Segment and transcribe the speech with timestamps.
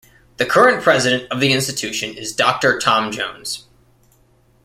[0.37, 3.65] The current president of the institution is Doctor Tom Jones.